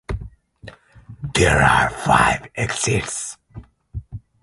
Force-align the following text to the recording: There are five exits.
There 1.35 1.61
are 1.61 1.91
five 1.91 2.47
exits. 2.55 3.37